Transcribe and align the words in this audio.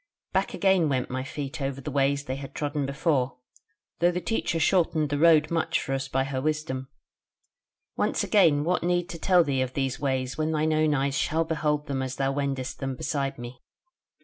"Back 0.33 0.55
again 0.55 0.89
went 0.89 1.11
my 1.11 1.23
feet 1.23 1.61
over 1.61 1.79
the 1.79 1.91
ways 1.91 2.23
they 2.23 2.37
had 2.37 2.55
trodden 2.55 2.87
before, 2.87 3.37
though 3.99 4.09
the 4.09 4.19
Teacher 4.19 4.59
shortened 4.59 5.09
the 5.11 5.19
road 5.19 5.51
much 5.51 5.79
for 5.79 5.93
us 5.93 6.07
by 6.07 6.23
her 6.23 6.41
wisdom. 6.41 6.89
Once 7.95 8.23
again 8.23 8.63
what 8.63 8.81
need 8.81 9.09
to 9.09 9.19
tell 9.19 9.43
thee 9.43 9.61
of 9.61 9.73
these 9.73 9.99
ways 9.99 10.39
when 10.39 10.53
thine 10.53 10.73
own 10.73 10.95
eyes 10.95 11.15
shall 11.15 11.43
behold 11.43 11.85
them 11.85 12.01
as 12.01 12.15
thou 12.15 12.31
wendest 12.31 12.79
them 12.79 12.95
beside 12.95 13.37
me? 13.37 13.61